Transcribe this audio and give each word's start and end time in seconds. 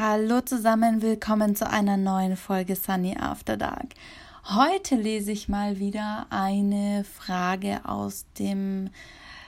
Hallo 0.00 0.40
zusammen, 0.42 1.02
willkommen 1.02 1.56
zu 1.56 1.68
einer 1.68 1.96
neuen 1.96 2.36
Folge 2.36 2.76
Sunny 2.76 3.16
After 3.18 3.56
Dark. 3.56 3.94
Heute 4.44 4.94
lese 4.94 5.32
ich 5.32 5.48
mal 5.48 5.80
wieder 5.80 6.28
eine 6.30 7.02
Frage 7.02 7.80
aus 7.84 8.24
dem 8.38 8.90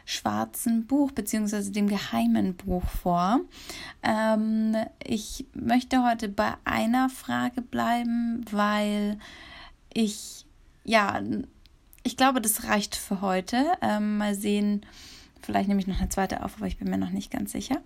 schwarzen 0.04 0.88
Buch 0.88 1.12
bzw. 1.12 1.70
dem 1.70 1.86
geheimen 1.86 2.56
Buch 2.56 2.82
vor. 2.82 3.42
Ähm, 4.02 4.74
ich 5.04 5.46
möchte 5.54 6.02
heute 6.02 6.28
bei 6.28 6.54
einer 6.64 7.10
Frage 7.10 7.62
bleiben, 7.62 8.44
weil 8.50 9.20
ich, 9.94 10.46
ja, 10.82 11.22
ich 12.02 12.16
glaube, 12.16 12.40
das 12.40 12.64
reicht 12.64 12.96
für 12.96 13.20
heute. 13.20 13.66
Ähm, 13.82 14.18
mal 14.18 14.34
sehen, 14.34 14.84
vielleicht 15.42 15.68
nehme 15.68 15.80
ich 15.80 15.86
noch 15.86 16.00
eine 16.00 16.08
zweite 16.08 16.42
auf, 16.44 16.56
aber 16.56 16.66
ich 16.66 16.78
bin 16.78 16.90
mir 16.90 16.98
noch 16.98 17.10
nicht 17.10 17.30
ganz 17.30 17.52
sicher. 17.52 17.80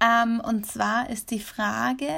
Ähm, 0.00 0.40
und 0.40 0.66
zwar 0.66 1.10
ist 1.10 1.30
die 1.30 1.40
Frage, 1.40 2.10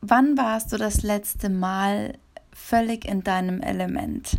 wann 0.00 0.36
warst 0.36 0.72
du 0.72 0.76
das 0.76 1.02
letzte 1.02 1.48
Mal 1.48 2.18
völlig 2.52 3.04
in 3.04 3.22
deinem 3.22 3.60
Element? 3.60 4.38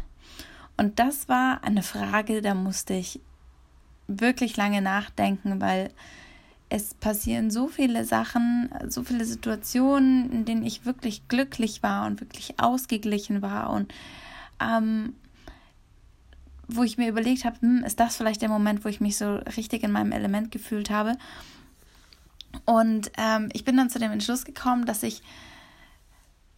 Und 0.77 0.99
das 0.99 1.27
war 1.27 1.63
eine 1.63 1.83
Frage, 1.83 2.41
da 2.41 2.53
musste 2.53 2.93
ich 2.93 3.19
wirklich 4.07 4.57
lange 4.57 4.81
nachdenken, 4.81 5.61
weil 5.61 5.91
es 6.69 6.93
passieren 6.93 7.51
so 7.51 7.67
viele 7.67 8.05
Sachen, 8.05 8.69
so 8.87 9.03
viele 9.03 9.25
Situationen, 9.25 10.31
in 10.31 10.45
denen 10.45 10.63
ich 10.63 10.85
wirklich 10.85 11.27
glücklich 11.27 11.83
war 11.83 12.05
und 12.05 12.21
wirklich 12.21 12.59
ausgeglichen 12.59 13.41
war 13.41 13.71
und 13.71 13.93
ähm, 14.61 15.15
wo 16.69 16.83
ich 16.83 16.97
mir 16.97 17.09
überlegt 17.09 17.45
habe, 17.45 17.59
hm, 17.61 17.83
ist 17.83 17.99
das 17.99 18.15
vielleicht 18.15 18.41
der 18.41 18.49
Moment, 18.49 18.85
wo 18.85 18.89
ich 18.89 19.01
mich 19.01 19.17
so 19.17 19.35
richtig 19.57 19.83
in 19.83 19.91
meinem 19.91 20.11
Element 20.11 20.51
gefühlt 20.51 20.89
habe. 20.89 21.17
Und 22.65 23.11
ähm, 23.17 23.49
ich 23.53 23.65
bin 23.65 23.75
dann 23.75 23.89
zu 23.89 23.99
dem 23.99 24.11
Entschluss 24.11 24.45
gekommen, 24.45 24.85
dass 24.85 25.03
ich, 25.03 25.21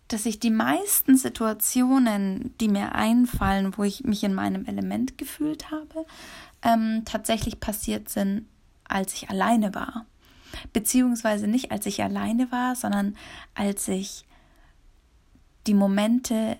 dass 0.09 0.25
ich 0.25 0.39
die 0.39 0.51
meisten 0.51 1.17
Situationen, 1.17 2.53
die 2.59 2.67
mir 2.67 2.93
einfallen, 2.93 3.77
wo 3.77 3.83
ich 3.83 4.03
mich 4.03 4.23
in 4.23 4.33
meinem 4.33 4.65
Element 4.65 5.17
gefühlt 5.17 5.71
habe, 5.71 6.05
ähm, 6.61 7.03
tatsächlich 7.05 7.59
passiert 7.59 8.09
sind, 8.09 8.45
als 8.83 9.13
ich 9.13 9.29
alleine 9.29 9.73
war. 9.73 10.05
Beziehungsweise 10.73 11.47
nicht 11.47 11.71
als 11.71 11.85
ich 11.85 12.03
alleine 12.03 12.51
war, 12.51 12.75
sondern 12.75 13.15
als 13.55 13.87
ich 13.87 14.25
die 15.67 15.73
Momente 15.73 16.57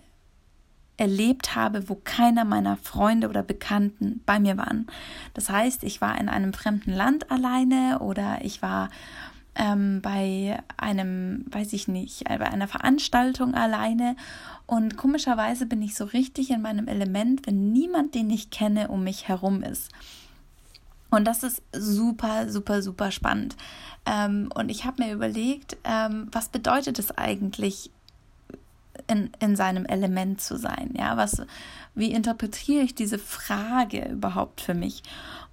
erlebt 1.01 1.55
habe, 1.55 1.89
wo 1.89 1.95
keiner 1.95 2.45
meiner 2.45 2.77
Freunde 2.77 3.27
oder 3.27 3.41
Bekannten 3.41 4.21
bei 4.27 4.39
mir 4.39 4.55
waren. 4.55 4.85
Das 5.33 5.49
heißt, 5.49 5.83
ich 5.83 5.99
war 5.99 6.19
in 6.21 6.29
einem 6.29 6.53
fremden 6.53 6.93
Land 6.93 7.31
alleine 7.31 7.99
oder 7.99 8.37
ich 8.43 8.61
war 8.61 8.89
ähm, 9.55 10.01
bei 10.03 10.61
einem, 10.77 11.45
weiß 11.49 11.73
ich 11.73 11.87
nicht, 11.87 12.25
bei 12.25 12.47
einer 12.47 12.67
Veranstaltung 12.67 13.55
alleine. 13.55 14.15
Und 14.67 14.95
komischerweise 14.95 15.65
bin 15.65 15.81
ich 15.81 15.95
so 15.95 16.05
richtig 16.05 16.51
in 16.51 16.61
meinem 16.61 16.87
Element, 16.87 17.47
wenn 17.47 17.71
niemand, 17.73 18.13
den 18.13 18.29
ich 18.29 18.51
kenne, 18.51 18.89
um 18.89 19.03
mich 19.03 19.27
herum 19.27 19.63
ist. 19.63 19.89
Und 21.09 21.25
das 21.25 21.41
ist 21.41 21.63
super, 21.73 22.47
super, 22.47 22.83
super 22.83 23.09
spannend. 23.09 23.57
Ähm, 24.05 24.49
und 24.53 24.69
ich 24.69 24.85
habe 24.85 25.03
mir 25.03 25.11
überlegt, 25.11 25.77
ähm, 25.83 26.27
was 26.31 26.49
bedeutet 26.49 26.99
es 26.99 27.17
eigentlich, 27.17 27.89
in, 29.11 29.29
in 29.39 29.55
seinem 29.55 29.85
Element 29.85 30.41
zu 30.41 30.57
sein? 30.57 30.93
Ja, 30.97 31.17
was, 31.17 31.41
wie 31.93 32.11
interpretiere 32.11 32.83
ich 32.83 32.95
diese 32.95 33.19
Frage 33.19 34.07
überhaupt 34.09 34.61
für 34.61 34.73
mich? 34.73 35.03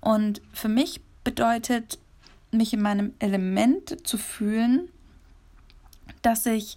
Und 0.00 0.40
für 0.52 0.68
mich 0.68 1.00
bedeutet, 1.24 1.98
mich 2.50 2.72
in 2.72 2.80
meinem 2.80 3.12
Element 3.18 4.06
zu 4.06 4.16
fühlen, 4.16 4.88
dass 6.22 6.46
ich 6.46 6.76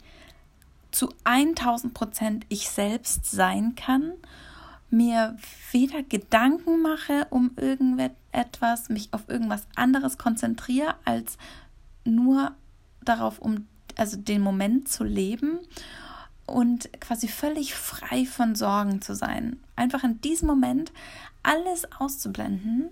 zu 0.91 1.13
1000 1.23 1.93
Prozent 1.93 2.45
ich 2.49 2.69
selbst 2.69 3.31
sein 3.31 3.75
kann, 3.75 4.11
mir 4.89 5.37
weder 5.71 6.03
Gedanken 6.03 6.81
mache 6.81 7.27
um 7.29 7.51
irgendetwas, 7.55 8.89
mich 8.89 9.13
auf 9.13 9.29
irgendwas 9.29 9.65
anderes 9.75 10.17
konzentriere, 10.17 10.95
als 11.05 11.37
nur 12.03 12.51
darauf, 13.01 13.39
um 13.39 13.67
also 13.95 14.17
den 14.17 14.41
Moment 14.41 14.89
zu 14.89 15.03
leben 15.03 15.59
und 16.51 16.91
quasi 16.99 17.27
völlig 17.27 17.73
frei 17.73 18.25
von 18.25 18.55
Sorgen 18.55 19.01
zu 19.01 19.15
sein. 19.15 19.59
Einfach 19.75 20.03
in 20.03 20.21
diesem 20.21 20.47
Moment 20.47 20.91
alles 21.43 21.91
auszublenden 21.99 22.89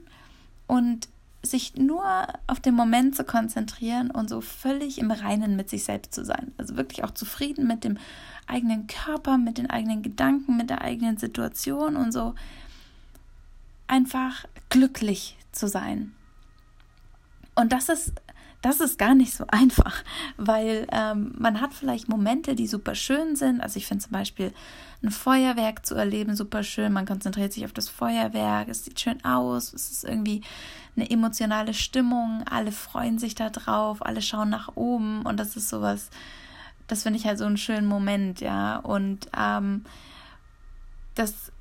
und 0.68 1.08
sich 1.42 1.76
nur 1.76 2.04
auf 2.48 2.60
den 2.60 2.76
Moment 2.76 3.16
zu 3.16 3.24
konzentrieren 3.24 4.12
und 4.12 4.30
so 4.30 4.42
völlig 4.42 5.00
im 5.00 5.12
Reinen 5.12 5.56
mit 5.56 5.70
sich 5.70 5.84
selbst 5.86 6.14
zu 6.14 6.26
sein. 6.26 6.52
Also 6.58 6.76
wirklich 6.76 7.04
auch 7.04 7.12
zufrieden 7.12 7.66
mit 7.66 7.84
dem 7.84 7.98
eigenen 8.46 8.88
Körper, 8.88 9.38
mit 9.38 9.58
den 9.58 9.70
eigenen 9.70 10.02
Gedanken, 10.02 10.58
mit 10.58 10.70
der 10.70 10.82
eigenen 10.82 11.18
Situation 11.18 11.96
und 11.96 12.12
so 12.12 12.36
einfach 13.88 14.46
glücklich 14.70 15.38
zu 15.52 15.68
sein. 15.68 16.14
Und 17.56 17.72
das 17.72 17.90
ist 17.90 18.14
das 18.62 18.80
ist 18.80 19.00
gar 19.00 19.16
nicht 19.16 19.34
so 19.34 19.46
einfach, 19.50 20.04
weil 20.38 20.88
ähm, 20.92 21.34
man 21.38 21.62
hat 21.62 21.74
vielleicht 21.74 22.10
Momente, 22.10 22.56
die 22.56 22.68
super 22.68 22.96
schön 22.96 23.36
sind. 23.36 23.62
Also 23.62 23.78
ich 23.78 23.88
finde 23.88 24.04
zum 24.04 24.12
Beispiel 24.12 24.54
ein 25.02 25.12
Feuerwerk 25.12 25.86
zu 25.86 25.96
erleben 25.96 26.36
super 26.36 26.64
schön. 26.64 26.92
Man 26.92 27.06
konzentriert 27.06 27.54
sich 27.54 27.66
auf 27.66 27.74
das 27.74 27.88
Feuerwerk, 27.88 28.68
es 28.68 28.84
sieht 28.84 29.00
schön 29.00 29.24
aus, 29.24 29.74
es 29.74 29.92
ist 29.92 30.04
irgendwie 30.04 30.42
eine 30.96 31.10
emotionale 31.10 31.74
Stimmung, 31.74 32.44
alle 32.50 32.74
freuen 32.74 33.20
sich 33.20 33.34
da 33.36 33.50
drauf, 33.50 34.06
alle 34.06 34.22
schauen 34.22 34.50
nach 34.50 34.76
oben 34.76 35.22
und 35.22 35.40
das 35.40 35.56
ist 35.56 35.70
sowas, 35.70 36.10
das 36.88 37.04
finde 37.04 37.20
ich 37.20 37.26
halt 37.26 37.38
so 37.38 37.46
einen 37.46 37.58
schönen 37.58 37.88
Moment, 37.88 38.42
ja. 38.42 38.78
Und 38.78 39.30
ähm, 39.38 39.86
das 41.16 41.52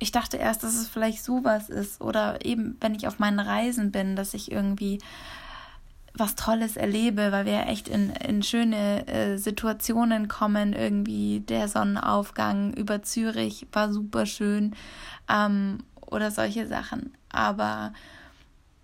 ich 0.00 0.12
dachte 0.12 0.36
erst, 0.36 0.62
dass 0.64 0.74
es 0.74 0.88
vielleicht 0.88 1.24
sowas 1.24 1.70
ist 1.70 2.00
oder 2.00 2.44
eben, 2.44 2.76
wenn 2.80 2.94
ich 2.94 3.06
auf 3.06 3.20
meinen 3.20 3.38
Reisen 3.38 3.90
bin, 3.90 4.16
dass 4.16 4.34
ich 4.34 4.50
irgendwie 4.50 4.98
was 6.16 6.36
Tolles 6.36 6.76
erlebe, 6.76 7.32
weil 7.32 7.44
wir 7.44 7.66
echt 7.66 7.88
in, 7.88 8.10
in 8.10 8.42
schöne 8.42 9.06
äh, 9.08 9.36
Situationen 9.36 10.28
kommen. 10.28 10.72
Irgendwie 10.72 11.40
der 11.40 11.68
Sonnenaufgang 11.68 12.72
über 12.74 13.02
Zürich 13.02 13.66
war 13.72 13.92
super 13.92 14.24
schön 14.24 14.76
ähm, 15.28 15.78
oder 16.00 16.30
solche 16.30 16.68
Sachen. 16.68 17.12
Aber 17.30 17.92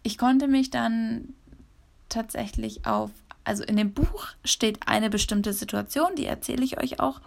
ich 0.02 0.18
konnte 0.18 0.48
mich 0.48 0.70
dann 0.70 1.34
tatsächlich 2.08 2.84
auf, 2.84 3.10
also 3.44 3.62
in 3.62 3.76
dem 3.76 3.92
Buch 3.92 4.26
steht 4.44 4.80
eine 4.88 5.08
bestimmte 5.08 5.52
Situation, 5.52 6.16
die 6.16 6.26
erzähle 6.26 6.64
ich 6.64 6.78
euch 6.80 6.98
auch. 6.98 7.20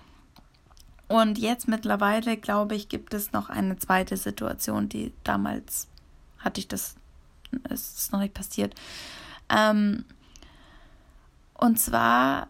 Und 1.07 1.37
jetzt 1.37 1.67
mittlerweile, 1.67 2.35
glaube 2.35 2.75
ich, 2.75 2.89
gibt 2.89 3.13
es 3.13 3.31
noch 3.31 3.49
eine 3.49 3.77
zweite 3.77 4.17
Situation, 4.17 4.89
die 4.89 5.13
damals 5.23 5.87
hatte 6.39 6.59
ich 6.59 6.67
das, 6.67 6.95
es 7.69 7.99
ist 7.99 8.11
noch 8.11 8.19
nicht 8.19 8.33
passiert. 8.33 8.75
Ähm, 9.49 10.05
und 11.53 11.79
zwar 11.79 12.47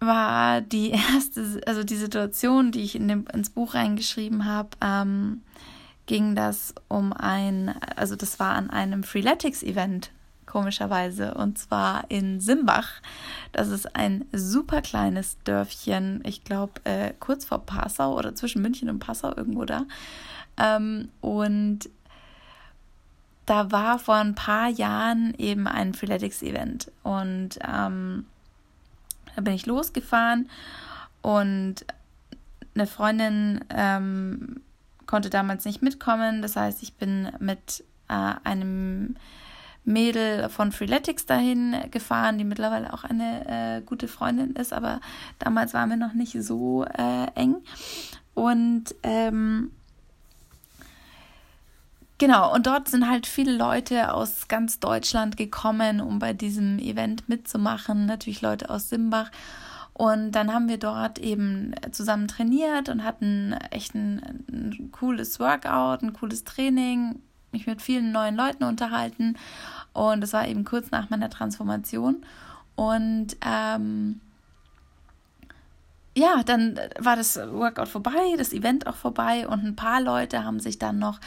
war 0.00 0.60
die 0.60 0.90
erste, 1.14 1.60
also 1.66 1.84
die 1.84 1.96
Situation, 1.96 2.72
die 2.72 2.82
ich 2.82 2.96
in 2.96 3.08
dem, 3.08 3.26
ins 3.32 3.50
Buch 3.50 3.74
reingeschrieben 3.74 4.44
habe, 4.44 4.70
ähm, 4.82 5.42
ging 6.06 6.34
das 6.34 6.74
um 6.88 7.12
ein, 7.12 7.74
also 7.96 8.14
das 8.16 8.38
war 8.38 8.54
an 8.54 8.70
einem 8.70 9.02
Freeletics-Event, 9.02 10.10
komischerweise, 10.44 11.34
und 11.34 11.58
zwar 11.58 12.04
in 12.10 12.40
Simbach. 12.40 13.00
Das 13.52 13.68
ist 13.68 13.96
ein 13.96 14.26
super 14.32 14.82
kleines 14.82 15.38
Dörfchen, 15.44 16.20
ich 16.24 16.44
glaube 16.44 16.72
äh, 16.84 17.14
kurz 17.18 17.46
vor 17.46 17.60
Passau 17.64 18.16
oder 18.16 18.34
zwischen 18.34 18.62
München 18.62 18.90
und 18.90 18.98
Passau 18.98 19.34
irgendwo 19.34 19.64
da. 19.64 19.86
Ähm, 20.58 21.08
und 21.20 21.88
da 23.46 23.70
war 23.70 23.98
vor 23.98 24.16
ein 24.16 24.34
paar 24.34 24.68
Jahren 24.68 25.34
eben 25.38 25.66
ein 25.66 25.94
Freeletics-Event 25.94 26.90
und 27.02 27.58
ähm, 27.66 28.26
da 29.34 29.42
bin 29.42 29.54
ich 29.54 29.66
losgefahren 29.66 30.48
und 31.22 31.84
eine 32.74 32.86
Freundin 32.86 33.64
ähm, 33.70 34.60
konnte 35.06 35.30
damals 35.30 35.64
nicht 35.64 35.82
mitkommen. 35.82 36.42
Das 36.42 36.56
heißt, 36.56 36.82
ich 36.82 36.94
bin 36.94 37.30
mit 37.38 37.84
äh, 38.08 38.34
einem 38.44 39.16
Mädel 39.84 40.48
von 40.48 40.72
Freeletics 40.72 41.26
dahin 41.26 41.76
gefahren, 41.90 42.38
die 42.38 42.44
mittlerweile 42.44 42.92
auch 42.92 43.04
eine 43.04 43.78
äh, 43.78 43.82
gute 43.82 44.08
Freundin 44.08 44.54
ist, 44.56 44.72
aber 44.72 45.00
damals 45.38 45.74
waren 45.74 45.90
wir 45.90 45.96
noch 45.96 46.14
nicht 46.14 46.36
so 46.42 46.84
äh, 46.84 47.26
eng. 47.34 47.56
Und 48.34 48.94
ähm, 49.02 49.70
Genau, 52.18 52.54
und 52.54 52.66
dort 52.66 52.88
sind 52.88 53.08
halt 53.08 53.26
viele 53.26 53.56
Leute 53.56 54.14
aus 54.14 54.46
ganz 54.46 54.78
Deutschland 54.78 55.36
gekommen, 55.36 56.00
um 56.00 56.20
bei 56.20 56.32
diesem 56.32 56.78
Event 56.78 57.28
mitzumachen. 57.28 58.06
Natürlich 58.06 58.40
Leute 58.40 58.70
aus 58.70 58.88
Simbach. 58.88 59.30
Und 59.94 60.32
dann 60.32 60.52
haben 60.52 60.68
wir 60.68 60.78
dort 60.78 61.18
eben 61.18 61.72
zusammen 61.92 62.28
trainiert 62.28 62.88
und 62.88 63.04
hatten 63.04 63.52
echt 63.70 63.94
ein, 63.94 64.44
ein 64.48 64.90
cooles 64.92 65.38
Workout, 65.38 66.02
ein 66.02 66.12
cooles 66.12 66.44
Training, 66.44 67.20
mich 67.52 67.66
mit 67.66 67.80
vielen 67.80 68.12
neuen 68.12 68.36
Leuten 68.36 68.64
unterhalten. 68.64 69.36
Und 69.92 70.20
das 70.20 70.32
war 70.32 70.46
eben 70.48 70.64
kurz 70.64 70.90
nach 70.90 71.10
meiner 71.10 71.30
Transformation. 71.30 72.24
Und 72.76 73.36
ähm, 73.44 74.20
ja, 76.16 76.42
dann 76.44 76.78
war 76.98 77.16
das 77.16 77.36
Workout 77.36 77.88
vorbei, 77.88 78.34
das 78.36 78.52
Event 78.52 78.86
auch 78.86 78.94
vorbei 78.94 79.48
und 79.48 79.64
ein 79.64 79.76
paar 79.76 80.00
Leute 80.00 80.44
haben 80.44 80.60
sich 80.60 80.78
dann 80.78 80.98
noch 80.98 81.18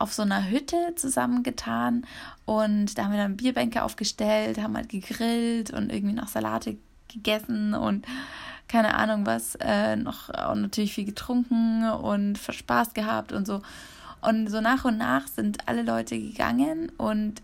auf 0.00 0.14
so 0.14 0.22
einer 0.22 0.48
Hütte 0.48 0.94
zusammengetan 0.96 2.06
und 2.46 2.96
da 2.96 3.04
haben 3.04 3.12
wir 3.12 3.18
dann 3.18 3.36
Bierbänke 3.36 3.82
aufgestellt, 3.82 4.58
haben 4.58 4.74
halt 4.74 4.88
gegrillt 4.88 5.70
und 5.72 5.92
irgendwie 5.92 6.14
noch 6.14 6.28
Salate 6.28 6.78
gegessen 7.08 7.74
und 7.74 8.06
keine 8.66 8.94
Ahnung 8.94 9.26
was, 9.26 9.56
äh, 9.56 9.96
noch 9.96 10.30
auch 10.30 10.54
natürlich 10.54 10.94
viel 10.94 11.04
getrunken 11.04 11.88
und 11.90 12.38
Spaß 12.38 12.94
gehabt 12.94 13.32
und 13.32 13.46
so. 13.46 13.60
Und 14.22 14.48
so 14.48 14.60
nach 14.60 14.84
und 14.84 14.96
nach 14.96 15.26
sind 15.26 15.68
alle 15.68 15.82
Leute 15.82 16.18
gegangen 16.18 16.90
und 16.96 17.42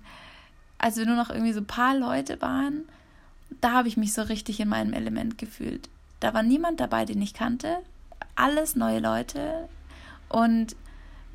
als 0.79 0.97
wir 0.97 1.05
nur 1.05 1.17
noch 1.17 1.31
irgendwie 1.31 1.53
so 1.53 1.61
ein 1.61 1.67
paar 1.67 1.95
Leute 1.95 2.41
waren, 2.41 2.85
da 3.61 3.73
habe 3.73 3.89
ich 3.89 3.99
mich 3.99 4.15
so 4.15 4.23
richtig 4.23 4.61
in 4.61 4.69
meinem 4.69 4.95
Element 4.95 5.37
gefühlt. 5.37 5.89
Da 6.21 6.33
war 6.33 6.43
niemand 6.43 6.81
dabei, 6.81 7.05
den 7.05 7.21
ich 7.21 7.35
kannte. 7.35 7.79
Alles 8.35 8.77
neue 8.77 9.01
Leute. 9.01 9.69
Und 10.29 10.75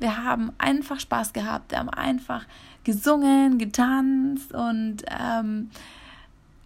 wir 0.02 0.24
haben 0.24 0.52
einfach 0.58 1.00
Spaß 1.00 1.32
gehabt. 1.32 1.70
Wir 1.70 1.78
haben 1.78 1.88
einfach 1.88 2.44
gesungen, 2.84 3.58
getanzt 3.58 4.52
und 4.52 4.98
ähm, 5.08 5.70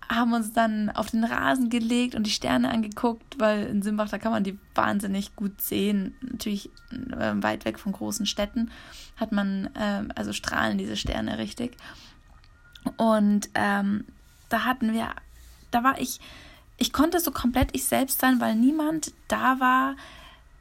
haben 0.09 0.33
uns 0.33 0.53
dann 0.53 0.91
auf 0.91 1.11
den 1.11 1.25
Rasen 1.25 1.69
gelegt 1.69 2.15
und 2.15 2.27
die 2.27 2.31
Sterne 2.31 2.71
angeguckt, 2.71 3.39
weil 3.39 3.67
in 3.67 3.83
Simbach, 3.83 4.09
da 4.09 4.19
kann 4.19 4.33
man 4.33 4.45
die 4.45 4.59
wahnsinnig 4.75 5.37
gut 5.37 5.61
sehen. 5.61 6.15
Natürlich 6.21 6.71
äh, 6.91 7.35
weit 7.37 7.65
weg 7.65 7.79
von 7.79 7.93
großen 7.93 8.27
Städten 8.27 8.71
hat 9.17 9.33
man, 9.33 9.71
äh, 9.75 10.05
also 10.15 10.33
strahlen 10.33 10.79
diese 10.79 10.97
Sterne 10.97 11.39
richtig. 11.39 11.77
Und 12.97 13.49
ähm, 13.55 14.05
da 14.49 14.65
hatten 14.65 14.93
wir, 14.93 15.11
da 15.71 15.85
war 15.85 16.01
ich 16.01 16.21
ich 16.79 16.93
konnte 16.93 17.21
so 17.21 17.31
komplett 17.31 17.71
ich 17.73 17.85
selbst 17.85 18.21
sein, 18.21 18.41
weil 18.41 18.55
niemand 18.55 19.13
da 19.29 19.61
war, 19.61 19.97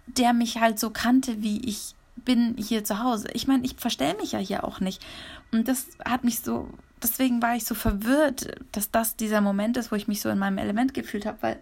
der 0.08 0.34
mich 0.34 0.60
halt 0.60 0.80
so 0.80 0.90
kannte, 0.90 1.42
wie 1.42 1.60
ich 1.68 1.96
bin 2.16 2.56
hier 2.58 2.84
zu 2.84 3.04
Hause. 3.04 3.28
Ich 3.34 3.48
meine, 3.48 3.66
ich 3.66 3.76
verstelle 3.78 4.18
mich 4.18 4.32
ja 4.32 4.40
hier 4.40 4.64
auch 4.64 4.80
nicht. 4.80 5.06
Und 5.52 5.68
das 5.68 5.88
hat 6.04 6.24
mich 6.24 6.40
so, 6.40 6.70
deswegen 7.02 7.42
war 7.42 7.56
ich 7.56 7.66
so 7.66 7.76
verwirrt, 7.76 8.56
dass 8.72 8.92
das 8.92 9.16
dieser 9.16 9.42
Moment 9.42 9.78
ist, 9.78 9.92
wo 9.92 9.96
ich 9.96 10.08
mich 10.08 10.22
so 10.22 10.30
in 10.30 10.40
meinem 10.40 10.58
Element 10.58 10.94
gefühlt 10.94 11.26
habe, 11.26 11.38
weil 11.42 11.60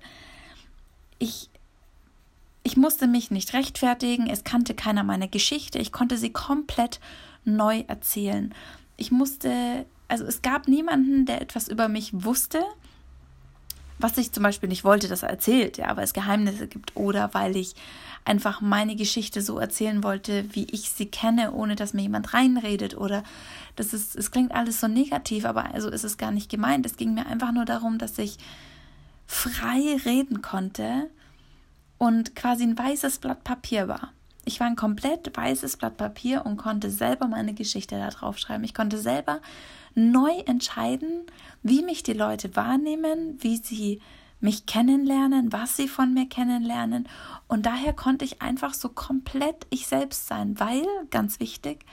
ich, 1.20 1.50
ich 2.64 2.78
musste 2.78 3.08
mich 3.08 3.32
nicht 3.32 3.54
rechtfertigen, 3.54 4.28
es 4.28 4.44
kannte 4.44 4.74
keiner 4.74 5.04
meine 5.04 5.28
Geschichte, 5.28 5.80
ich 5.80 5.92
konnte 5.92 6.18
sie 6.18 6.32
komplett 6.32 7.00
neu 7.46 7.84
erzählen. 7.88 8.54
Ich 8.96 9.12
musste, 9.12 9.86
also 10.08 10.26
es 10.26 10.42
gab 10.42 10.68
niemanden, 10.68 11.26
der 11.26 11.42
etwas 11.42 11.68
über 11.68 11.88
mich 11.88 12.12
wusste 12.14 12.64
was 14.00 14.18
ich 14.18 14.32
zum 14.32 14.44
Beispiel 14.44 14.70
nicht 14.70 14.84
wollte, 14.84 15.08
dass 15.08 15.24
er 15.24 15.30
erzählt, 15.30 15.78
ja, 15.78 15.96
weil 15.96 16.04
es 16.04 16.14
Geheimnisse 16.14 16.68
gibt 16.68 16.96
oder 16.96 17.34
weil 17.34 17.56
ich 17.56 17.76
einfach 18.26 18.62
meine 18.62 18.96
Geschichte 18.96 19.42
so 19.42 19.60
erzählen 19.60 20.04
wollte, 20.04 20.46
wie 20.54 20.66
ich 20.72 20.90
sie 20.90 21.08
kenne, 21.08 21.52
ohne 21.52 21.76
dass 21.76 21.94
mir 21.94 22.04
jemand 22.04 22.34
reinredet 22.34 22.96
oder 22.96 23.24
das 23.76 23.94
ist, 23.94 24.16
es 24.16 24.32
klingt 24.32 24.54
alles 24.54 24.80
so 24.80 24.88
negativ, 24.88 25.46
aber 25.46 25.74
also 25.74 25.90
ist 25.90 26.04
es 26.04 26.18
gar 26.18 26.32
nicht 26.32 26.50
gemeint. 26.50 26.86
Es 26.86 26.98
ging 26.98 27.14
mir 27.14 27.26
einfach 27.26 27.52
nur 27.52 27.66
darum, 27.66 27.98
dass 27.98 28.18
ich 28.18 28.38
frei 29.26 29.98
reden 30.06 30.42
konnte 30.42 31.10
und 31.98 32.36
quasi 32.36 32.64
ein 32.64 32.78
weißes 32.78 33.20
Blatt 33.20 33.44
Papier 33.44 33.88
war. 33.88 34.12
Ich 34.46 34.60
war 34.60 34.68
ein 34.68 34.76
komplett 34.76 35.36
weißes 35.36 35.78
Blatt 35.78 35.98
Papier 35.98 36.46
und 36.46 36.58
konnte 36.58 36.90
selber 36.90 37.28
meine 37.28 37.54
Geschichte 37.54 37.98
da 37.98 38.10
drauf 38.10 38.38
schreiben. 38.38 38.64
Ich 38.64 38.74
konnte 38.74 38.98
selber 38.98 39.42
neu 39.96 40.32
entscheiden, 40.46 41.26
wie 41.62 41.82
mich 41.82 42.04
die 42.04 42.14
Leute 42.14 42.56
wahrnehmen, 42.56 43.38
wie 43.40 43.58
sie 43.58 44.02
mich 44.42 44.66
kennenlernen, 44.66 45.54
was 45.54 45.78
sie 45.78 45.88
von 45.88 46.14
mir 46.14 46.28
kennenlernen. 46.28 47.08
Und 47.48 47.66
daher 47.66 47.94
konnte 47.94 48.26
ich 48.26 48.42
einfach 48.42 48.74
so 48.74 48.90
komplett 48.90 49.66
ich 49.70 49.88
selbst 49.88 50.28
sein, 50.28 50.60
weil, 50.60 50.86
ganz 51.12 51.40
wichtig, 51.40 51.86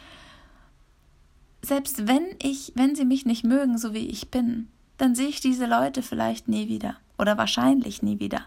selbst 1.63 2.09
wenn 2.09 2.25
ich, 2.43 2.73
wenn 2.75 2.97
sie 2.97 3.05
mich 3.05 3.25
nicht 3.25 3.45
mögen, 3.45 3.79
so 3.79 3.95
wie 3.95 4.09
ich 4.09 4.31
bin, 4.31 4.69
dann 4.99 5.15
sehe 5.15 5.29
ich 5.29 5.41
diese 5.41 5.67
Leute 5.67 6.03
vielleicht 6.03 6.49
nie 6.49 6.69
wieder 6.69 6.97
oder 7.19 7.39
wahrscheinlich 7.39 8.03
nie 8.03 8.19
wieder. 8.19 8.43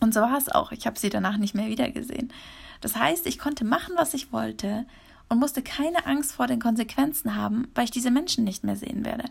Und 0.00 0.14
so 0.14 0.20
war 0.20 0.38
es 0.38 0.48
auch. 0.48 0.72
Ich 0.72 0.86
habe 0.86 0.98
sie 0.98 1.10
danach 1.10 1.36
nicht 1.36 1.54
mehr 1.54 1.68
wiedergesehen. 1.68 2.32
Das 2.80 2.96
heißt, 2.96 3.26
ich 3.26 3.38
konnte 3.38 3.64
machen, 3.64 3.94
was 3.96 4.14
ich 4.14 4.32
wollte 4.32 4.86
und 5.28 5.38
musste 5.38 5.62
keine 5.62 6.06
Angst 6.06 6.32
vor 6.32 6.46
den 6.46 6.60
Konsequenzen 6.60 7.34
haben, 7.34 7.68
weil 7.74 7.84
ich 7.84 7.90
diese 7.90 8.10
Menschen 8.10 8.44
nicht 8.44 8.64
mehr 8.64 8.76
sehen 8.76 9.04
werde. 9.04 9.24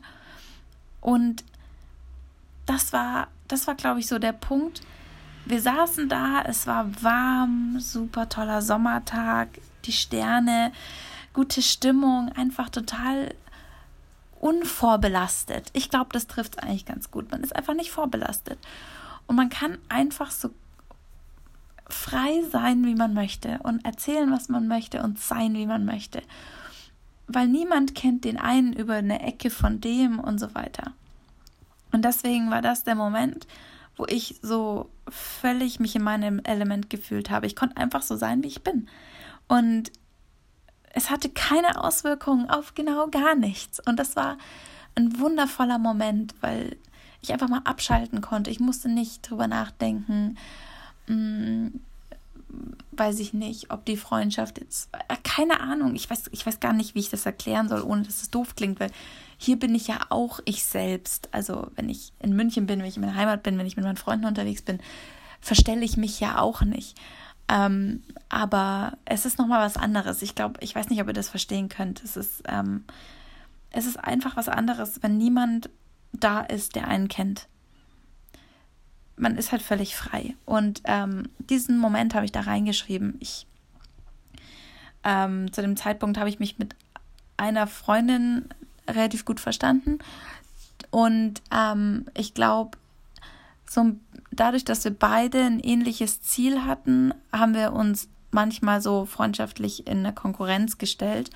Und 1.01 1.43
das 2.65 2.93
war, 2.93 3.27
das 3.47 3.67
war, 3.67 3.75
glaube 3.75 3.99
ich, 3.99 4.07
so 4.07 4.19
der 4.19 4.33
Punkt. 4.33 4.81
Wir 5.45 5.61
saßen 5.61 6.09
da, 6.09 6.41
es 6.41 6.65
war 6.65 7.03
warm, 7.03 7.79
super 7.79 8.27
toller 8.29 8.61
Sommertag, 8.61 9.49
die 9.85 9.91
Sterne, 9.93 10.71
gute 11.33 11.61
Stimmung, 11.61 12.31
einfach 12.35 12.69
total 12.69 13.35
unvorbelastet. 14.39 15.69
Ich 15.73 15.89
glaube, 15.89 16.09
das 16.11 16.27
trifft 16.27 16.55
es 16.57 16.63
eigentlich 16.63 16.85
ganz 16.85 17.11
gut. 17.11 17.31
Man 17.31 17.43
ist 17.43 17.55
einfach 17.55 17.73
nicht 17.73 17.91
vorbelastet. 17.91 18.57
Und 19.27 19.35
man 19.35 19.49
kann 19.49 19.77
einfach 19.89 20.31
so 20.31 20.49
frei 21.89 22.41
sein, 22.51 22.85
wie 22.85 22.95
man 22.95 23.13
möchte 23.13 23.59
und 23.63 23.85
erzählen, 23.85 24.31
was 24.31 24.49
man 24.49 24.67
möchte 24.67 25.03
und 25.03 25.19
sein, 25.19 25.53
wie 25.53 25.67
man 25.67 25.85
möchte 25.85 26.21
weil 27.27 27.47
niemand 27.47 27.95
kennt 27.95 28.23
den 28.23 28.37
einen 28.37 28.73
über 28.73 28.95
eine 28.95 29.21
Ecke 29.21 29.49
von 29.49 29.81
dem 29.81 30.19
und 30.19 30.39
so 30.39 30.53
weiter. 30.53 30.93
Und 31.91 32.05
deswegen 32.05 32.51
war 32.51 32.61
das 32.61 32.83
der 32.83 32.95
Moment, 32.95 33.47
wo 33.95 34.05
ich 34.07 34.39
so 34.41 34.89
völlig 35.07 35.79
mich 35.79 35.95
in 35.95 36.03
meinem 36.03 36.39
Element 36.43 36.89
gefühlt 36.89 37.29
habe. 37.29 37.47
Ich 37.47 37.55
konnte 37.55 37.77
einfach 37.77 38.01
so 38.01 38.17
sein, 38.17 38.43
wie 38.43 38.47
ich 38.47 38.63
bin. 38.63 38.87
Und 39.47 39.91
es 40.93 41.09
hatte 41.09 41.29
keine 41.29 41.81
Auswirkungen 41.83 42.49
auf 42.49 42.75
genau 42.75 43.07
gar 43.07 43.35
nichts. 43.35 43.79
Und 43.79 43.97
das 43.97 44.15
war 44.15 44.37
ein 44.95 45.19
wundervoller 45.19 45.79
Moment, 45.79 46.35
weil 46.41 46.77
ich 47.21 47.31
einfach 47.33 47.49
mal 47.49 47.61
abschalten 47.63 48.21
konnte. 48.21 48.51
Ich 48.51 48.59
musste 48.59 48.89
nicht 48.89 49.29
drüber 49.29 49.47
nachdenken, 49.47 50.37
mm, 51.07 51.67
weiß 52.91 53.19
ich 53.19 53.33
nicht, 53.33 53.71
ob 53.71 53.85
die 53.85 53.97
Freundschaft 53.97 54.59
jetzt, 54.59 54.89
äh, 54.93 55.15
keine 55.23 55.59
Ahnung, 55.59 55.95
ich 55.95 56.09
weiß, 56.09 56.29
ich 56.31 56.45
weiß 56.45 56.59
gar 56.59 56.73
nicht, 56.73 56.95
wie 56.95 56.99
ich 56.99 57.09
das 57.09 57.25
erklären 57.25 57.67
soll, 57.67 57.81
ohne 57.81 58.03
dass 58.03 58.21
es 58.21 58.29
doof 58.29 58.55
klingt, 58.55 58.79
weil 58.79 58.91
hier 59.37 59.59
bin 59.59 59.75
ich 59.75 59.87
ja 59.87 59.99
auch 60.09 60.39
ich 60.45 60.63
selbst. 60.63 61.29
Also 61.31 61.67
wenn 61.75 61.89
ich 61.89 62.13
in 62.19 62.35
München 62.35 62.65
bin, 62.65 62.79
wenn 62.79 62.87
ich 62.87 62.95
in 62.95 63.01
meiner 63.01 63.15
Heimat 63.15 63.43
bin, 63.43 63.57
wenn 63.57 63.67
ich 63.67 63.75
mit 63.75 63.85
meinen 63.85 63.97
Freunden 63.97 64.25
unterwegs 64.25 64.61
bin, 64.61 64.79
verstelle 65.41 65.83
ich 65.83 65.97
mich 65.97 66.19
ja 66.19 66.39
auch 66.39 66.61
nicht. 66.61 66.97
Ähm, 67.47 68.01
aber 68.29 68.97
es 69.05 69.25
ist 69.25 69.37
nochmal 69.37 69.65
was 69.65 69.77
anderes. 69.77 70.21
Ich 70.21 70.35
glaube, 70.35 70.59
ich 70.61 70.73
weiß 70.73 70.89
nicht, 70.89 71.01
ob 71.01 71.07
ihr 71.07 71.13
das 71.13 71.29
verstehen 71.29 71.69
könnt. 71.69 72.03
Es 72.03 72.15
ist, 72.15 72.43
ähm, 72.47 72.85
es 73.71 73.85
ist 73.85 73.97
einfach 73.97 74.35
was 74.37 74.49
anderes, 74.49 75.03
wenn 75.03 75.17
niemand 75.17 75.69
da 76.13 76.39
ist, 76.39 76.75
der 76.75 76.87
einen 76.87 77.09
kennt 77.09 77.47
man 79.17 79.37
ist 79.37 79.51
halt 79.51 79.61
völlig 79.61 79.95
frei. 79.95 80.35
Und 80.45 80.81
ähm, 80.85 81.29
diesen 81.39 81.77
Moment 81.77 82.15
habe 82.15 82.25
ich 82.25 82.31
da 82.31 82.41
reingeschrieben. 82.41 83.15
Ich, 83.19 83.47
ähm, 85.03 85.51
zu 85.51 85.61
dem 85.61 85.77
Zeitpunkt 85.77 86.17
habe 86.17 86.29
ich 86.29 86.39
mich 86.39 86.57
mit 86.57 86.75
einer 87.37 87.67
Freundin 87.67 88.49
relativ 88.87 89.25
gut 89.25 89.39
verstanden. 89.39 89.99
Und 90.91 91.41
ähm, 91.51 92.05
ich 92.13 92.33
glaube, 92.33 92.77
so 93.69 93.95
dadurch, 94.31 94.65
dass 94.65 94.83
wir 94.83 94.93
beide 94.93 95.43
ein 95.43 95.59
ähnliches 95.59 96.21
Ziel 96.21 96.63
hatten, 96.63 97.13
haben 97.31 97.53
wir 97.53 97.73
uns 97.73 98.09
manchmal 98.31 98.81
so 98.81 99.05
freundschaftlich 99.05 99.87
in 99.87 99.99
eine 99.99 100.13
Konkurrenz 100.13 100.77
gestellt. 100.77 101.29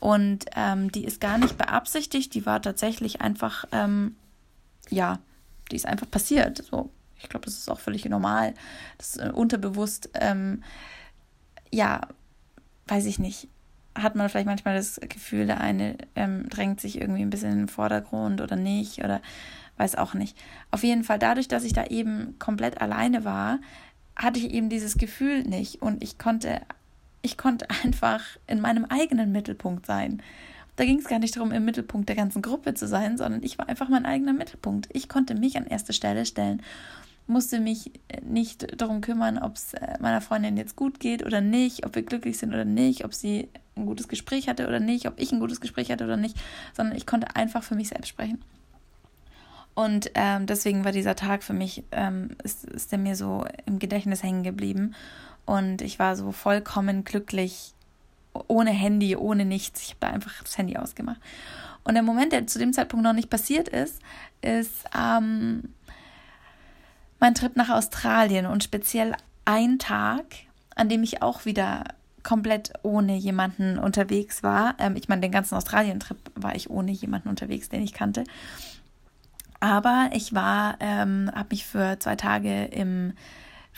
Und 0.00 0.46
ähm, 0.54 0.92
die 0.92 1.04
ist 1.04 1.20
gar 1.20 1.38
nicht 1.38 1.58
beabsichtigt, 1.58 2.32
die 2.34 2.46
war 2.46 2.62
tatsächlich 2.62 3.20
einfach, 3.20 3.64
ähm, 3.72 4.14
ja, 4.88 5.18
die 5.70 5.76
ist 5.76 5.86
einfach 5.86 6.08
passiert. 6.08 6.64
So, 6.70 6.90
ich 7.20 7.28
glaube, 7.28 7.46
das 7.46 7.54
ist 7.54 7.70
auch 7.70 7.80
völlig 7.80 8.04
normal. 8.04 8.54
Das 8.96 9.16
ist 9.16 9.22
äh, 9.22 9.30
unterbewusst, 9.30 10.10
ähm, 10.14 10.62
ja, 11.70 12.00
weiß 12.86 13.06
ich 13.06 13.18
nicht, 13.18 13.48
hat 13.94 14.14
man 14.14 14.28
vielleicht 14.28 14.46
manchmal 14.46 14.76
das 14.76 15.00
Gefühl, 15.08 15.46
der 15.46 15.60
eine 15.60 15.96
ähm, 16.14 16.48
drängt 16.48 16.80
sich 16.80 17.00
irgendwie 17.00 17.22
ein 17.22 17.30
bisschen 17.30 17.52
in 17.52 17.58
den 17.58 17.68
Vordergrund 17.68 18.40
oder 18.40 18.56
nicht 18.56 19.04
oder 19.04 19.20
weiß 19.76 19.96
auch 19.96 20.14
nicht. 20.14 20.36
Auf 20.70 20.82
jeden 20.82 21.04
Fall, 21.04 21.18
dadurch, 21.18 21.48
dass 21.48 21.64
ich 21.64 21.72
da 21.72 21.86
eben 21.86 22.38
komplett 22.38 22.80
alleine 22.80 23.24
war, 23.24 23.58
hatte 24.16 24.40
ich 24.40 24.50
eben 24.50 24.68
dieses 24.68 24.98
Gefühl 24.98 25.42
nicht 25.42 25.82
und 25.82 26.02
ich 26.02 26.18
konnte, 26.18 26.60
ich 27.22 27.36
konnte 27.36 27.66
einfach 27.84 28.24
in 28.46 28.60
meinem 28.60 28.84
eigenen 28.84 29.32
Mittelpunkt 29.32 29.86
sein. 29.86 30.22
Da 30.76 30.84
ging 30.84 31.00
es 31.00 31.08
gar 31.08 31.18
nicht 31.18 31.34
darum, 31.34 31.50
im 31.50 31.64
Mittelpunkt 31.64 32.08
der 32.08 32.16
ganzen 32.16 32.40
Gruppe 32.40 32.74
zu 32.74 32.86
sein, 32.86 33.18
sondern 33.18 33.42
ich 33.42 33.58
war 33.58 33.68
einfach 33.68 33.88
mein 33.88 34.06
eigener 34.06 34.32
Mittelpunkt. 34.32 34.88
Ich 34.92 35.08
konnte 35.08 35.34
mich 35.34 35.56
an 35.56 35.66
erste 35.66 35.92
Stelle 35.92 36.24
stellen 36.24 36.62
musste 37.28 37.60
mich 37.60 37.92
nicht 38.22 38.80
darum 38.80 39.00
kümmern, 39.00 39.38
ob 39.38 39.56
es 39.56 39.74
äh, 39.74 39.98
meiner 40.00 40.20
Freundin 40.20 40.56
jetzt 40.56 40.76
gut 40.76 40.98
geht 41.00 41.24
oder 41.24 41.40
nicht, 41.40 41.86
ob 41.86 41.94
wir 41.94 42.02
glücklich 42.02 42.38
sind 42.38 42.52
oder 42.52 42.64
nicht, 42.64 43.04
ob 43.04 43.14
sie 43.14 43.48
ein 43.76 43.86
gutes 43.86 44.08
Gespräch 44.08 44.48
hatte 44.48 44.66
oder 44.66 44.80
nicht, 44.80 45.06
ob 45.06 45.20
ich 45.20 45.32
ein 45.32 45.40
gutes 45.40 45.60
Gespräch 45.60 45.90
hatte 45.90 46.04
oder 46.04 46.16
nicht, 46.16 46.36
sondern 46.74 46.96
ich 46.96 47.06
konnte 47.06 47.36
einfach 47.36 47.62
für 47.62 47.74
mich 47.74 47.88
selbst 47.88 48.08
sprechen. 48.08 48.42
Und 49.74 50.10
ähm, 50.14 50.46
deswegen 50.46 50.84
war 50.84 50.90
dieser 50.90 51.14
Tag 51.14 51.44
für 51.44 51.52
mich, 51.52 51.84
ähm, 51.92 52.30
ist, 52.42 52.64
ist 52.64 52.90
der 52.90 52.98
mir 52.98 53.14
so 53.14 53.44
im 53.64 53.78
Gedächtnis 53.78 54.24
hängen 54.24 54.42
geblieben. 54.42 54.94
Und 55.46 55.82
ich 55.82 56.00
war 56.00 56.16
so 56.16 56.32
vollkommen 56.32 57.04
glücklich, 57.04 57.74
ohne 58.48 58.70
Handy, 58.70 59.14
ohne 59.16 59.44
nichts. 59.44 59.82
Ich 59.82 59.90
habe 59.90 59.98
da 60.00 60.08
einfach 60.08 60.42
das 60.42 60.58
Handy 60.58 60.76
ausgemacht. 60.76 61.20
Und 61.84 61.94
der 61.94 62.02
Moment, 62.02 62.32
der 62.32 62.46
zu 62.46 62.58
dem 62.58 62.72
Zeitpunkt 62.72 63.04
noch 63.04 63.12
nicht 63.12 63.30
passiert 63.30 63.68
ist, 63.68 64.00
ist 64.42 64.84
ähm, 64.98 65.72
mein 67.20 67.34
Trip 67.34 67.56
nach 67.56 67.70
Australien 67.70 68.46
und 68.46 68.64
speziell 68.64 69.14
ein 69.44 69.78
Tag, 69.78 70.24
an 70.74 70.88
dem 70.88 71.02
ich 71.02 71.22
auch 71.22 71.44
wieder 71.44 71.84
komplett 72.22 72.72
ohne 72.82 73.16
jemanden 73.16 73.78
unterwegs 73.78 74.42
war. 74.42 74.74
Ähm, 74.78 74.96
ich 74.96 75.08
meine, 75.08 75.22
den 75.22 75.32
ganzen 75.32 75.54
Australien-Trip 75.54 76.18
war 76.34 76.54
ich 76.54 76.68
ohne 76.68 76.92
jemanden 76.92 77.28
unterwegs, 77.28 77.68
den 77.68 77.82
ich 77.82 77.94
kannte. 77.94 78.24
Aber 79.60 80.10
ich 80.12 80.34
war, 80.34 80.76
ähm, 80.80 81.30
habe 81.34 81.48
mich 81.50 81.64
für 81.64 81.98
zwei 81.98 82.16
Tage 82.16 82.66
im 82.66 83.14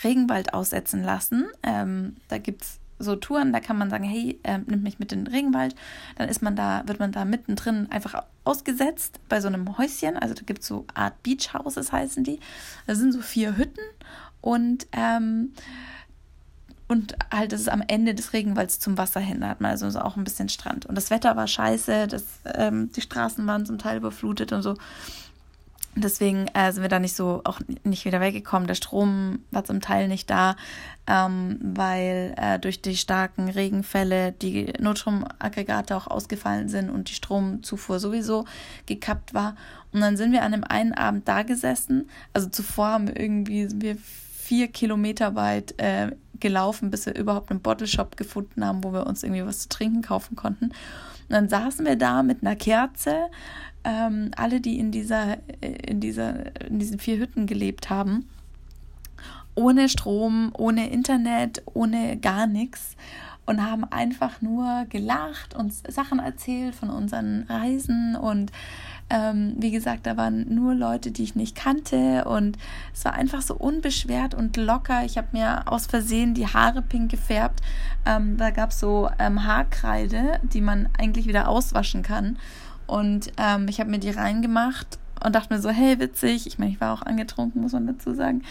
Regenwald 0.02 0.52
aussetzen 0.52 1.02
lassen. 1.02 1.46
Ähm, 1.62 2.16
da 2.28 2.38
gibt 2.38 2.62
es 2.62 2.79
so 3.00 3.16
Touren, 3.16 3.52
da 3.52 3.60
kann 3.60 3.78
man 3.78 3.90
sagen, 3.90 4.04
hey, 4.04 4.38
äh, 4.42 4.58
nimm 4.66 4.82
mich 4.82 4.98
mit 4.98 5.12
in 5.12 5.24
den 5.24 5.32
Regenwald. 5.32 5.74
Dann 6.16 6.28
ist 6.28 6.42
man 6.42 6.54
da, 6.54 6.82
wird 6.86 7.00
man 7.00 7.12
da 7.12 7.24
mittendrin 7.24 7.90
einfach 7.90 8.22
ausgesetzt 8.44 9.18
bei 9.28 9.40
so 9.40 9.48
einem 9.48 9.76
Häuschen. 9.78 10.16
Also 10.16 10.34
da 10.34 10.42
gibt 10.42 10.60
es 10.60 10.68
so 10.68 10.86
Art 10.94 11.22
Beach 11.22 11.52
Houses 11.54 11.92
heißen 11.92 12.22
die. 12.22 12.38
Da 12.86 12.94
sind 12.94 13.12
so 13.12 13.20
vier 13.20 13.56
Hütten 13.56 13.82
und 14.40 14.86
ähm, 14.92 15.52
und 16.90 17.14
halt, 17.32 17.52
das 17.52 17.60
ist 17.60 17.68
am 17.68 17.84
Ende 17.86 18.16
des 18.16 18.32
Regenwalds 18.32 18.80
zum 18.80 18.98
Wasser 18.98 19.20
hin. 19.20 19.42
Da 19.42 19.50
hat 19.50 19.60
man 19.60 19.70
also 19.70 19.86
auch 20.00 20.16
ein 20.16 20.24
bisschen 20.24 20.48
Strand. 20.48 20.86
Und 20.86 20.96
das 20.96 21.10
Wetter 21.10 21.36
war 21.36 21.46
scheiße, 21.46 22.08
das, 22.08 22.24
ähm, 22.52 22.90
die 22.90 23.00
Straßen 23.00 23.46
waren 23.46 23.64
zum 23.64 23.78
Teil 23.78 23.98
überflutet 23.98 24.52
und 24.52 24.62
so. 24.62 24.74
Deswegen 25.96 26.46
äh, 26.54 26.70
sind 26.72 26.82
wir 26.82 26.88
da 26.88 27.00
nicht 27.00 27.16
so 27.16 27.40
auch 27.44 27.60
nicht 27.82 28.04
wieder 28.04 28.20
weggekommen. 28.20 28.68
Der 28.68 28.76
Strom 28.76 29.40
war 29.50 29.64
zum 29.64 29.80
Teil 29.80 30.06
nicht 30.06 30.30
da, 30.30 30.54
ähm, 31.08 31.58
weil 31.60 32.34
äh, 32.36 32.60
durch 32.60 32.80
die 32.80 32.96
starken 32.96 33.48
Regenfälle 33.48 34.30
die 34.30 34.72
Notstromaggregate 34.78 35.96
auch 35.96 36.06
ausgefallen 36.06 36.68
sind 36.68 36.90
und 36.90 37.08
die 37.08 37.14
Stromzufuhr 37.14 37.98
sowieso 37.98 38.44
gekappt 38.86 39.34
war. 39.34 39.56
Und 39.92 40.00
dann 40.00 40.16
sind 40.16 40.30
wir 40.30 40.44
an 40.44 40.52
dem 40.52 40.62
einen 40.62 40.94
Abend 40.94 41.26
da 41.26 41.42
gesessen. 41.42 42.08
Also 42.32 42.48
zuvor 42.48 42.88
haben 42.88 43.08
wir 43.08 43.18
irgendwie 43.18 43.66
sind 43.66 43.82
wir 43.82 43.96
vier 43.96 44.68
Kilometer 44.68 45.34
weit 45.34 45.74
äh, 45.78 46.12
gelaufen, 46.38 46.90
bis 46.90 47.06
wir 47.06 47.16
überhaupt 47.16 47.50
einen 47.50 47.60
Bottle 47.60 47.88
Shop 47.88 48.16
gefunden 48.16 48.64
haben, 48.64 48.84
wo 48.84 48.92
wir 48.92 49.06
uns 49.06 49.24
irgendwie 49.24 49.44
was 49.44 49.60
zu 49.60 49.68
trinken 49.68 50.02
kaufen 50.02 50.36
konnten. 50.36 50.66
Und 50.66 50.74
dann 51.28 51.48
saßen 51.48 51.86
wir 51.86 51.96
da 51.96 52.22
mit 52.22 52.42
einer 52.42 52.56
Kerze, 52.56 53.28
ähm, 53.84 54.30
alle, 54.36 54.60
die 54.60 54.78
in 54.78 54.90
dieser, 54.90 55.38
in 55.60 56.00
dieser, 56.00 56.60
in 56.66 56.78
diesen 56.78 56.98
vier 56.98 57.18
Hütten 57.18 57.46
gelebt 57.46 57.90
haben, 57.90 58.28
ohne 59.54 59.88
Strom, 59.88 60.52
ohne 60.56 60.90
Internet, 60.90 61.62
ohne 61.74 62.16
gar 62.16 62.46
nichts 62.46 62.96
und 63.50 63.64
haben 63.64 63.84
einfach 63.84 64.40
nur 64.40 64.86
gelacht 64.88 65.54
und 65.54 65.72
Sachen 65.72 66.20
erzählt 66.20 66.74
von 66.74 66.88
unseren 66.88 67.42
Reisen 67.48 68.14
und 68.14 68.52
ähm, 69.12 69.54
wie 69.58 69.72
gesagt, 69.72 70.06
da 70.06 70.16
waren 70.16 70.54
nur 70.54 70.72
Leute, 70.72 71.10
die 71.10 71.24
ich 71.24 71.34
nicht 71.34 71.56
kannte 71.56 72.26
und 72.26 72.56
es 72.94 73.04
war 73.04 73.14
einfach 73.14 73.42
so 73.42 73.56
unbeschwert 73.56 74.34
und 74.34 74.56
locker. 74.56 75.04
Ich 75.04 75.18
habe 75.18 75.28
mir 75.32 75.66
aus 75.66 75.86
Versehen 75.86 76.32
die 76.32 76.46
Haare 76.46 76.80
pink 76.80 77.10
gefärbt. 77.10 77.60
Ähm, 78.06 78.36
da 78.36 78.50
gab 78.50 78.70
es 78.70 78.78
so 78.78 79.10
ähm, 79.18 79.44
Haarkreide, 79.44 80.38
die 80.44 80.60
man 80.60 80.88
eigentlich 80.96 81.26
wieder 81.26 81.48
auswaschen 81.48 82.04
kann. 82.04 82.38
Und 82.90 83.30
ähm, 83.36 83.68
ich 83.68 83.78
habe 83.78 83.88
mir 83.88 84.00
die 84.00 84.10
reingemacht 84.10 84.98
und 85.24 85.34
dachte 85.36 85.54
mir 85.54 85.60
so, 85.60 85.70
hey, 85.70 86.00
witzig. 86.00 86.48
Ich 86.48 86.58
meine, 86.58 86.72
ich 86.72 86.80
war 86.80 86.92
auch 86.92 87.02
angetrunken, 87.02 87.62
muss 87.62 87.72
man 87.72 87.86
dazu 87.86 88.14
sagen. 88.14 88.42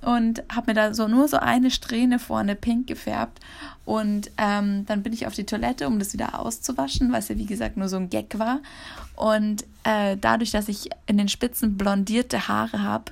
Und 0.00 0.44
habe 0.54 0.70
mir 0.70 0.74
da 0.74 0.94
so 0.94 1.08
nur 1.08 1.26
so 1.26 1.38
eine 1.38 1.72
Strähne 1.72 2.20
vorne 2.20 2.54
pink 2.54 2.86
gefärbt. 2.86 3.40
Und 3.84 4.30
ähm, 4.38 4.86
dann 4.86 5.02
bin 5.02 5.12
ich 5.12 5.26
auf 5.26 5.34
die 5.34 5.44
Toilette, 5.44 5.88
um 5.88 5.98
das 5.98 6.12
wieder 6.12 6.38
auszuwaschen, 6.38 7.10
weil 7.10 7.18
es 7.18 7.28
ja 7.28 7.36
wie 7.36 7.46
gesagt 7.46 7.76
nur 7.76 7.88
so 7.88 7.96
ein 7.96 8.10
Gag 8.10 8.38
war. 8.38 8.60
Und 9.16 9.64
äh, 9.82 10.16
dadurch, 10.20 10.52
dass 10.52 10.68
ich 10.68 10.90
in 11.06 11.18
den 11.18 11.28
Spitzen 11.28 11.76
blondierte 11.76 12.46
Haare 12.46 12.82
habe, 12.82 13.10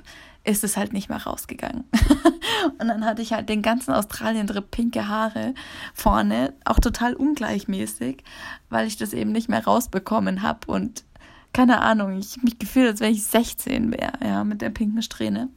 ist 0.49 0.63
es 0.63 0.77
halt 0.77 0.93
nicht 0.93 1.09
mehr 1.09 1.23
rausgegangen. 1.23 1.83
und 2.79 2.87
dann 2.87 3.05
hatte 3.05 3.21
ich 3.21 3.33
halt 3.33 3.49
den 3.49 3.61
ganzen 3.61 3.93
Australien-Trip 3.93 4.69
pinke 4.71 5.07
Haare 5.07 5.53
vorne, 5.93 6.53
auch 6.65 6.79
total 6.79 7.13
ungleichmäßig, 7.13 8.23
weil 8.69 8.87
ich 8.87 8.97
das 8.97 9.13
eben 9.13 9.31
nicht 9.31 9.47
mehr 9.47 9.63
rausbekommen 9.63 10.41
habe 10.41 10.71
und 10.71 11.03
keine 11.53 11.81
Ahnung, 11.81 12.17
ich 12.17 12.41
mich 12.43 12.59
gefühlt, 12.59 12.89
als 12.89 12.99
wenn 12.99 13.13
ich 13.13 13.23
16 13.23 13.91
wäre, 13.91 14.13
ja, 14.23 14.43
mit 14.43 14.61
der 14.61 14.69
pinken 14.69 15.01
Strähne. 15.01 15.49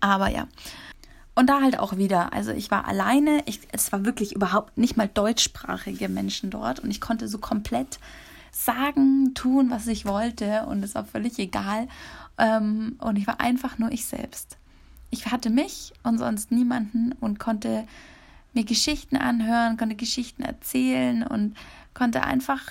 Aber 0.00 0.28
ja. 0.28 0.46
Und 1.34 1.48
da 1.48 1.60
halt 1.60 1.78
auch 1.78 1.96
wieder, 1.96 2.32
also 2.32 2.50
ich 2.50 2.70
war 2.70 2.86
alleine, 2.86 3.42
ich, 3.46 3.60
es 3.72 3.92
war 3.92 4.04
wirklich 4.04 4.34
überhaupt 4.34 4.76
nicht 4.76 4.96
mal 4.96 5.08
deutschsprachige 5.08 6.08
Menschen 6.08 6.50
dort 6.50 6.80
und 6.80 6.90
ich 6.90 7.00
konnte 7.00 7.28
so 7.28 7.38
komplett 7.38 7.98
sagen, 8.50 9.34
tun, 9.34 9.70
was 9.70 9.86
ich 9.86 10.04
wollte 10.04 10.66
und 10.66 10.82
es 10.82 10.94
war 10.94 11.04
völlig 11.04 11.38
egal. 11.38 11.88
Ähm, 12.38 12.96
und 13.00 13.16
ich 13.16 13.26
war 13.26 13.40
einfach 13.40 13.78
nur 13.78 13.90
ich 13.92 14.06
selbst. 14.06 14.58
Ich 15.10 15.26
hatte 15.26 15.50
mich 15.50 15.92
und 16.02 16.18
sonst 16.18 16.52
niemanden 16.52 17.12
und 17.20 17.38
konnte 17.38 17.86
mir 18.52 18.64
Geschichten 18.64 19.16
anhören, 19.16 19.76
konnte 19.76 19.96
Geschichten 19.96 20.42
erzählen 20.42 21.22
und 21.22 21.56
konnte 21.94 22.22
einfach 22.22 22.62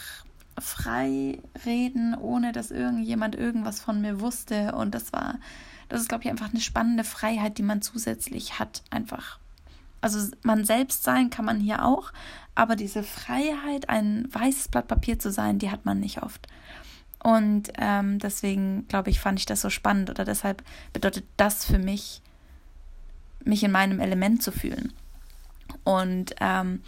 frei 0.60 1.40
reden, 1.66 2.16
ohne 2.16 2.52
dass 2.52 2.72
irgendjemand 2.72 3.36
irgendwas 3.36 3.80
von 3.80 4.02
mir 4.02 4.20
wusste. 4.20 4.74
Und 4.74 4.96
das 4.96 5.14
war, 5.14 5.36
das 5.90 6.02
ist, 6.02 6.10
glaube 6.10 6.24
ich, 6.24 6.30
einfach 6.30 6.50
eine 6.50 6.62
spannende 6.62 7.04
Freiheit, 7.04 7.58
die 7.58 7.64
man 7.64 7.82
zusätzlich 7.82 8.60
hat. 8.60 8.84
Einfach. 8.90 9.40
Also 10.02 10.32
man 10.44 10.64
selbst 10.64 11.04
sein 11.04 11.30
kann 11.30 11.46
man 11.46 11.60
hier 11.60 11.84
auch, 11.84 12.12
aber 12.56 12.76
diese 12.76 13.04
Freiheit, 13.04 13.90
ein 13.90 14.28
weißes 14.32 14.70
Blatt 14.70 14.88
Papier 14.88 15.20
zu 15.20 15.32
sein, 15.32 15.60
die 15.60 15.72
hat 15.72 15.86
man 15.86 16.00
nicht 16.00 16.22
oft. 16.22 16.48
Und 17.24 17.74
ähm, 17.78 18.20
deswegen, 18.20 18.88
glaube 18.88 19.10
ich, 19.10 19.20
fand 19.20 19.40
ich 19.40 19.46
das 19.46 19.62
so 19.62 19.70
spannend 19.70 20.10
oder 20.10 20.24
deshalb 20.24 20.64
bedeutet 20.94 21.26
das 21.36 21.66
für 21.66 21.80
mich, 21.80 22.22
mich 23.44 23.64
in 23.64 23.72
meinem 23.72 24.00
Element 24.00 24.44
zu 24.44 24.52
fühlen. 24.52 24.94
Und 25.84 26.36
ähm, 26.40 26.82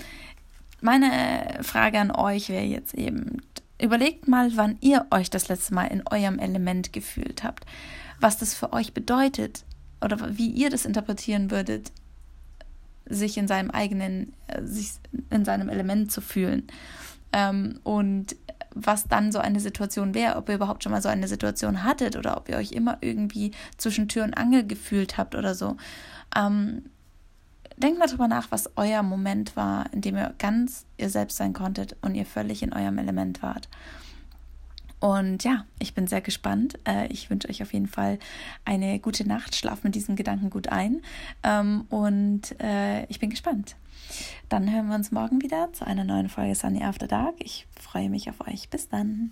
meine 0.81 1.59
Frage 1.61 1.99
an 1.99 2.11
euch 2.11 2.49
wäre 2.49 2.63
jetzt 2.63 2.93
eben, 2.93 3.41
überlegt 3.81 4.27
mal, 4.27 4.51
wann 4.55 4.77
ihr 4.81 5.05
euch 5.11 5.29
das 5.29 5.47
letzte 5.47 5.73
Mal 5.73 5.85
in 5.85 6.03
eurem 6.07 6.39
Element 6.39 6.93
gefühlt 6.93 7.43
habt, 7.43 7.65
was 8.19 8.37
das 8.37 8.53
für 8.53 8.73
euch 8.73 8.93
bedeutet 8.93 9.63
oder 10.01 10.37
wie 10.37 10.49
ihr 10.49 10.69
das 10.69 10.85
interpretieren 10.85 11.51
würdet, 11.51 11.91
sich 13.05 13.37
in 13.37 13.47
seinem 13.47 13.71
eigenen, 13.71 14.33
äh, 14.47 14.63
sich 14.63 14.91
in 15.29 15.43
seinem 15.43 15.69
Element 15.69 16.11
zu 16.11 16.21
fühlen. 16.21 16.67
Ähm, 17.33 17.79
und 17.83 18.35
was 18.85 19.07
dann 19.07 19.31
so 19.31 19.39
eine 19.39 19.59
Situation 19.59 20.13
wäre, 20.13 20.35
ob 20.35 20.49
ihr 20.49 20.55
überhaupt 20.55 20.83
schon 20.83 20.91
mal 20.91 21.01
so 21.01 21.09
eine 21.09 21.27
Situation 21.27 21.83
hattet 21.83 22.15
oder 22.15 22.37
ob 22.37 22.49
ihr 22.49 22.57
euch 22.57 22.71
immer 22.71 22.97
irgendwie 23.01 23.51
zwischen 23.77 24.07
Tür 24.07 24.23
und 24.23 24.35
Angel 24.35 24.65
gefühlt 24.65 25.17
habt 25.17 25.35
oder 25.35 25.55
so. 25.55 25.77
Ähm, 26.35 26.83
denkt 27.77 27.99
mal 27.99 28.07
drüber 28.07 28.27
nach, 28.27 28.47
was 28.51 28.69
euer 28.75 29.03
Moment 29.03 29.55
war, 29.55 29.91
in 29.93 30.01
dem 30.01 30.17
ihr 30.17 30.33
ganz 30.37 30.85
ihr 30.97 31.09
selbst 31.09 31.37
sein 31.37 31.53
konntet 31.53 31.95
und 32.01 32.15
ihr 32.15 32.25
völlig 32.25 32.61
in 32.61 32.73
eurem 32.73 32.97
Element 32.97 33.41
wart. 33.41 33.69
Und 34.99 35.43
ja, 35.43 35.65
ich 35.79 35.93
bin 35.93 36.07
sehr 36.07 36.21
gespannt. 36.21 36.77
Äh, 36.85 37.07
ich 37.07 37.29
wünsche 37.29 37.49
euch 37.49 37.61
auf 37.61 37.73
jeden 37.73 37.87
Fall 37.87 38.19
eine 38.65 38.99
gute 38.99 39.27
Nacht. 39.27 39.55
Schlaft 39.55 39.83
mit 39.83 39.95
diesem 39.95 40.15
Gedanken 40.15 40.49
gut 40.49 40.67
ein. 40.67 41.01
Ähm, 41.43 41.85
und 41.89 42.59
äh, 42.59 43.05
ich 43.05 43.19
bin 43.19 43.29
gespannt. 43.29 43.75
Dann 44.49 44.71
hören 44.71 44.87
wir 44.87 44.95
uns 44.95 45.11
morgen 45.11 45.41
wieder 45.41 45.71
zu 45.73 45.85
einer 45.85 46.03
neuen 46.03 46.29
Folge 46.29 46.55
Sunny 46.55 46.83
After 46.83 47.07
Dark. 47.07 47.35
Ich 47.39 47.67
freue 47.79 48.09
mich 48.09 48.29
auf 48.29 48.41
euch. 48.47 48.69
Bis 48.69 48.89
dann. 48.89 49.31